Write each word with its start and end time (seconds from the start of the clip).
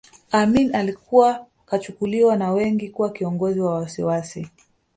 Amin 0.31 0.75
alikuwa 0.75 1.45
kachukuliwa 1.65 2.35
na 2.37 2.51
wengi 2.51 2.89
kuwa 2.89 3.09
kiongozi 3.09 3.59
wa 3.59 3.75
wasiwasi 3.75 4.47